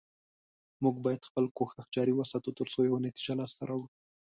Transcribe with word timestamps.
موږ 0.83 0.95
باید 1.05 1.27
خپل 1.29 1.45
کوشش 1.57 1.85
جاري 1.95 2.13
وساتو، 2.15 2.49
تر 2.59 2.67
څو 2.73 2.79
یوه 2.89 2.99
نتیجه 3.05 3.33
لاسته 3.39 3.61
راوړو 3.69 3.87